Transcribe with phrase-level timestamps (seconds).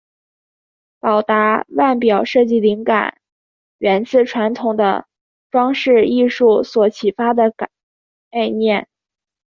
[0.99, 3.19] 宝达腕表设计灵感
[3.77, 5.05] 源自传统的
[5.51, 7.69] 装饰艺术所启发的概
[8.49, 8.87] 念。